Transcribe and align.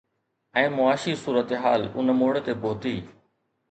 ۽ 0.61 0.71
معاشي 0.77 1.13
صورتحال 1.25 1.81
ان 1.95 2.17
موڙ 2.25 2.35
تي 2.45 2.61
پهتي 2.67 2.97